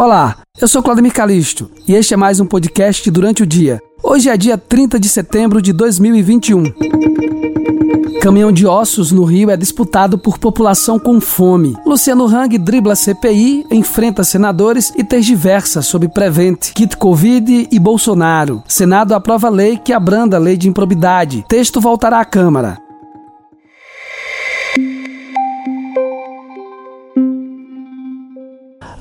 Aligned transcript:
Olá, 0.00 0.38
eu 0.58 0.66
sou 0.66 0.82
Claudemir 0.82 1.12
Calisto 1.12 1.70
e 1.86 1.94
este 1.94 2.14
é 2.14 2.16
mais 2.16 2.40
um 2.40 2.46
podcast 2.46 3.10
durante 3.10 3.42
o 3.42 3.46
dia. 3.46 3.78
Hoje 4.02 4.30
é 4.30 4.36
dia 4.38 4.56
30 4.56 4.98
de 4.98 5.06
setembro 5.10 5.60
de 5.60 5.74
2021. 5.74 6.64
Caminhão 8.22 8.50
de 8.50 8.66
ossos 8.66 9.12
no 9.12 9.24
Rio 9.24 9.50
é 9.50 9.58
disputado 9.58 10.16
por 10.16 10.38
população 10.38 10.98
com 10.98 11.20
fome. 11.20 11.76
Luciano 11.84 12.24
Hang 12.24 12.56
dribla 12.56 12.96
CPI, 12.96 13.66
enfrenta 13.70 14.24
senadores 14.24 14.90
e 14.96 15.04
tergiversa 15.04 15.82
sobre 15.82 16.08
Prevent, 16.08 16.72
kit 16.72 16.96
Covid 16.96 17.68
e 17.70 17.78
Bolsonaro. 17.78 18.62
Senado 18.66 19.12
aprova 19.12 19.50
lei 19.50 19.76
que 19.76 19.92
abranda 19.92 20.38
a 20.38 20.40
lei 20.40 20.56
de 20.56 20.66
improbidade. 20.66 21.44
Texto 21.46 21.78
voltará 21.78 22.20
à 22.20 22.24
Câmara. 22.24 22.89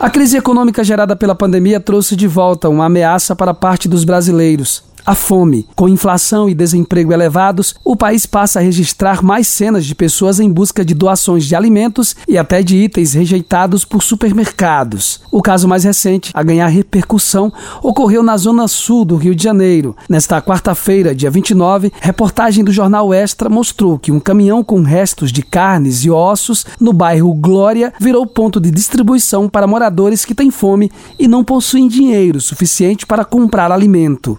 A 0.00 0.08
crise 0.08 0.36
econômica 0.36 0.84
gerada 0.84 1.16
pela 1.16 1.34
pandemia 1.34 1.80
trouxe 1.80 2.14
de 2.14 2.28
volta 2.28 2.68
uma 2.68 2.86
ameaça 2.86 3.34
para 3.34 3.52
parte 3.52 3.88
dos 3.88 4.04
brasileiros 4.04 4.87
a 5.08 5.14
fome. 5.14 5.66
Com 5.74 5.88
inflação 5.88 6.50
e 6.50 6.54
desemprego 6.54 7.14
elevados, 7.14 7.74
o 7.82 7.96
país 7.96 8.26
passa 8.26 8.58
a 8.58 8.62
registrar 8.62 9.24
mais 9.24 9.48
cenas 9.48 9.86
de 9.86 9.94
pessoas 9.94 10.38
em 10.38 10.52
busca 10.52 10.84
de 10.84 10.92
doações 10.92 11.46
de 11.46 11.56
alimentos 11.56 12.14
e 12.28 12.36
até 12.36 12.62
de 12.62 12.76
itens 12.76 13.14
rejeitados 13.14 13.86
por 13.86 14.02
supermercados. 14.02 15.22
O 15.32 15.40
caso 15.40 15.66
mais 15.66 15.84
recente 15.84 16.30
a 16.34 16.42
ganhar 16.42 16.66
repercussão 16.66 17.50
ocorreu 17.82 18.22
na 18.22 18.36
zona 18.36 18.68
sul 18.68 19.06
do 19.06 19.16
Rio 19.16 19.34
de 19.34 19.42
Janeiro. 19.42 19.96
Nesta 20.10 20.42
quarta-feira, 20.42 21.14
dia 21.14 21.30
29, 21.30 21.90
reportagem 22.02 22.62
do 22.62 22.70
jornal 22.70 23.14
Extra 23.14 23.48
mostrou 23.48 23.98
que 23.98 24.12
um 24.12 24.20
caminhão 24.20 24.62
com 24.62 24.82
restos 24.82 25.32
de 25.32 25.40
carnes 25.40 26.04
e 26.04 26.10
ossos 26.10 26.66
no 26.78 26.92
bairro 26.92 27.32
Glória 27.32 27.94
virou 27.98 28.26
ponto 28.26 28.60
de 28.60 28.70
distribuição 28.70 29.48
para 29.48 29.66
moradores 29.66 30.26
que 30.26 30.34
têm 30.34 30.50
fome 30.50 30.92
e 31.18 31.26
não 31.26 31.42
possuem 31.42 31.88
dinheiro 31.88 32.42
suficiente 32.42 33.06
para 33.06 33.24
comprar 33.24 33.72
alimento. 33.72 34.38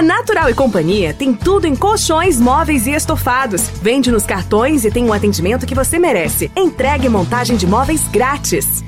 A 0.00 0.02
Natural 0.02 0.48
e 0.48 0.54
Companhia 0.54 1.12
tem 1.12 1.34
tudo 1.34 1.66
em 1.66 1.76
colchões, 1.76 2.40
móveis 2.40 2.86
e 2.86 2.92
estofados. 2.92 3.68
Vende 3.82 4.10
nos 4.10 4.24
cartões 4.24 4.86
e 4.86 4.90
tem 4.90 5.04
um 5.04 5.12
atendimento 5.12 5.66
que 5.66 5.74
você 5.74 5.98
merece. 5.98 6.50
Entregue 6.56 7.06
montagem 7.06 7.54
de 7.54 7.66
móveis 7.66 8.08
grátis. 8.08 8.82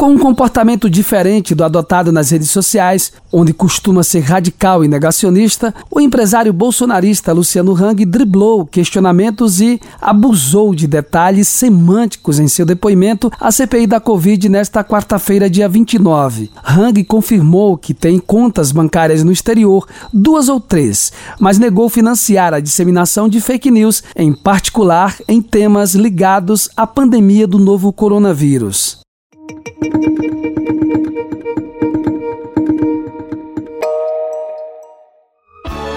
Com 0.00 0.12
um 0.12 0.18
comportamento 0.18 0.88
diferente 0.88 1.54
do 1.54 1.62
adotado 1.62 2.10
nas 2.10 2.30
redes 2.30 2.50
sociais, 2.50 3.12
onde 3.30 3.52
costuma 3.52 4.02
ser 4.02 4.20
radical 4.20 4.82
e 4.82 4.88
negacionista, 4.88 5.74
o 5.90 6.00
empresário 6.00 6.54
bolsonarista 6.54 7.34
Luciano 7.34 7.74
Hang 7.74 8.06
driblou 8.06 8.64
questionamentos 8.64 9.60
e 9.60 9.78
abusou 10.00 10.74
de 10.74 10.86
detalhes 10.86 11.48
semânticos 11.48 12.38
em 12.38 12.48
seu 12.48 12.64
depoimento 12.64 13.30
à 13.38 13.52
CPI 13.52 13.86
da 13.86 14.00
Covid 14.00 14.48
nesta 14.48 14.82
quarta-feira, 14.82 15.50
dia 15.50 15.68
29. 15.68 16.50
Hang 16.64 17.04
confirmou 17.04 17.76
que 17.76 17.92
tem 17.92 18.18
contas 18.18 18.72
bancárias 18.72 19.22
no 19.22 19.30
exterior, 19.30 19.86
duas 20.14 20.48
ou 20.48 20.58
três, 20.58 21.12
mas 21.38 21.58
negou 21.58 21.90
financiar 21.90 22.54
a 22.54 22.60
disseminação 22.60 23.28
de 23.28 23.38
fake 23.38 23.70
news, 23.70 24.02
em 24.16 24.32
particular 24.32 25.14
em 25.28 25.42
temas 25.42 25.94
ligados 25.94 26.70
à 26.74 26.86
pandemia 26.86 27.46
do 27.46 27.58
novo 27.58 27.92
coronavírus. 27.92 28.99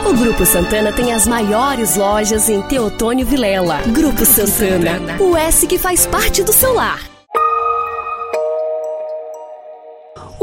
O 0.05 0.13
Grupo 0.13 0.45
Santana 0.45 0.91
tem 0.93 1.11
as 1.11 1.27
maiores 1.27 1.95
lojas 1.95 2.49
em 2.49 2.61
Teotônio 2.61 3.25
Vilela. 3.25 3.81
Grupo 3.87 4.25
Santana, 4.25 5.17
o 5.19 5.35
S 5.35 5.67
que 5.67 5.77
faz 5.77 6.05
parte 6.05 6.43
do 6.43 6.53
seu 6.53 6.73
lar. 6.73 7.12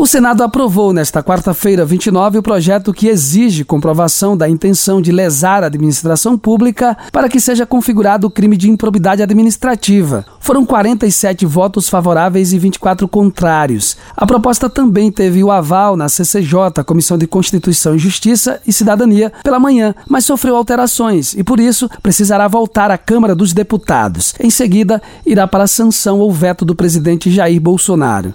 O 0.00 0.06
Senado 0.06 0.42
aprovou 0.42 0.94
nesta 0.94 1.22
quarta-feira, 1.22 1.84
29, 1.84 2.38
o 2.38 2.42
projeto 2.42 2.90
que 2.90 3.06
exige 3.06 3.66
comprovação 3.66 4.34
da 4.34 4.48
intenção 4.48 4.98
de 4.98 5.12
lesar 5.12 5.62
a 5.62 5.66
administração 5.66 6.38
pública 6.38 6.96
para 7.12 7.28
que 7.28 7.38
seja 7.38 7.66
configurado 7.66 8.26
o 8.26 8.30
crime 8.30 8.56
de 8.56 8.70
improbidade 8.70 9.22
administrativa. 9.22 10.24
Foram 10.40 10.64
47 10.64 11.44
votos 11.44 11.86
favoráveis 11.90 12.54
e 12.54 12.58
24 12.58 13.06
contrários. 13.06 13.94
A 14.16 14.26
proposta 14.26 14.70
também 14.70 15.12
teve 15.12 15.44
o 15.44 15.50
aval 15.50 15.98
na 15.98 16.08
CCJ, 16.08 16.82
Comissão 16.86 17.18
de 17.18 17.26
Constituição 17.26 17.94
e 17.94 17.98
Justiça 17.98 18.58
e 18.66 18.72
Cidadania, 18.72 19.30
pela 19.44 19.60
manhã, 19.60 19.94
mas 20.08 20.24
sofreu 20.24 20.56
alterações 20.56 21.34
e, 21.34 21.44
por 21.44 21.60
isso, 21.60 21.90
precisará 22.02 22.48
voltar 22.48 22.90
à 22.90 22.96
Câmara 22.96 23.34
dos 23.34 23.52
Deputados. 23.52 24.34
Em 24.40 24.48
seguida, 24.48 25.02
irá 25.26 25.46
para 25.46 25.64
a 25.64 25.68
sanção 25.68 26.20
ou 26.20 26.32
veto 26.32 26.64
do 26.64 26.74
presidente 26.74 27.30
Jair 27.30 27.60
Bolsonaro. 27.60 28.32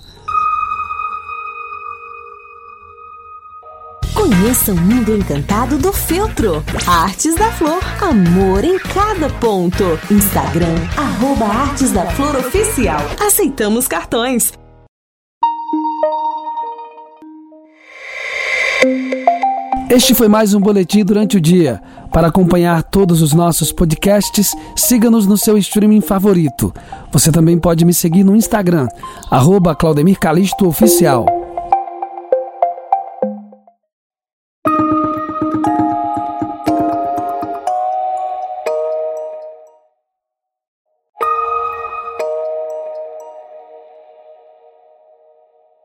Conheça 4.46 4.74
o 4.74 4.76
mundo 4.76 5.18
encantado 5.18 5.76
do 5.76 5.92
feltro. 5.92 6.64
Artes 6.86 7.34
da 7.34 7.52
Flor, 7.54 7.82
amor 8.00 8.64
em 8.64 8.78
cada 8.78 9.28
ponto. 9.40 9.84
Instagram, 10.12 10.76
arroba 10.96 11.46
Artes 11.46 11.92
da 11.92 12.06
Flor 12.12 12.36
Oficial. 12.36 13.00
Aceitamos 13.20 13.88
cartões. 13.88 14.54
Este 19.90 20.14
foi 20.14 20.28
mais 20.28 20.54
um 20.54 20.60
Boletim 20.60 21.04
durante 21.04 21.38
o 21.38 21.42
dia. 21.42 21.82
Para 22.14 22.28
acompanhar 22.28 22.84
todos 22.84 23.24
os 23.24 23.34
nossos 23.34 23.72
podcasts, 23.72 24.52
siga-nos 24.76 25.26
no 25.26 25.40
seu 25.40 25.58
streaming 25.58 26.02
favorito. 26.02 26.72
Você 27.12 27.32
também 27.32 27.58
pode 27.58 27.84
me 27.84 27.96
seguir 27.96 28.24
no 28.24 28.36
Instagram, 28.36 28.88
arroba 29.32 29.74
Claudemir 29.74 30.20
Calisto 30.20 30.68
Oficial. 30.68 31.45